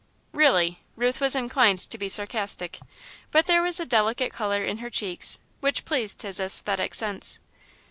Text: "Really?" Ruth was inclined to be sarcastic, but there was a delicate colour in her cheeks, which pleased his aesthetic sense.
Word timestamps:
"Really?" 0.33 0.79
Ruth 0.95 1.21
was 1.21 1.35
inclined 1.35 1.77
to 1.81 1.95
be 1.95 2.09
sarcastic, 2.09 2.79
but 3.29 3.45
there 3.45 3.61
was 3.61 3.79
a 3.79 3.85
delicate 3.85 4.33
colour 4.33 4.63
in 4.65 4.79
her 4.79 4.89
cheeks, 4.89 5.37
which 5.59 5.85
pleased 5.85 6.23
his 6.23 6.39
aesthetic 6.39 6.95
sense. 6.95 7.37